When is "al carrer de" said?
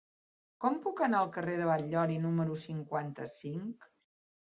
1.25-1.67